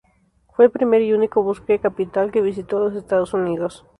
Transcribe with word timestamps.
Fue 0.55 0.65
el 0.65 0.71
primer 0.71 1.03
y 1.03 1.13
único 1.13 1.43
buque 1.43 1.77
capital 1.77 2.31
que 2.31 2.41
visitó 2.41 2.79
los 2.79 2.95
Estados 2.95 3.35
Unidos. 3.35 3.85